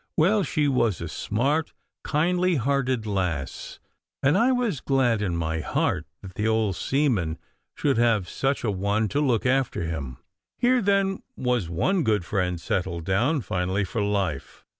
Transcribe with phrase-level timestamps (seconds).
[0.17, 3.79] Well, she was a smart, kindly hearted lass,
[4.23, 7.37] and I was glad in my heart that the old seaman
[7.75, 10.17] should have such a one to look after him.
[10.57, 14.65] Here, then, was one good friend settled down finally for life.